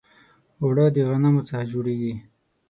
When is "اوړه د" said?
0.61-0.97